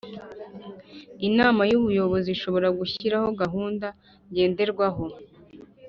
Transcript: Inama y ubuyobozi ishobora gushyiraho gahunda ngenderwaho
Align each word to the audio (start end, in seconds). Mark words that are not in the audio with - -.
Inama 1.27 1.61
y 1.71 1.75
ubuyobozi 1.79 2.29
ishobora 2.35 2.67
gushyiraho 2.79 3.27
gahunda 3.41 3.87
ngenderwaho 4.29 5.05